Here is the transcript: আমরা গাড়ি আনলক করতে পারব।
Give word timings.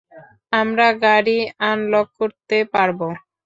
আমরা 0.53 0.87
গাড়ি 1.03 1.37
আনলক 1.69 2.07
করতে 2.19 2.57
পারব। 2.73 2.99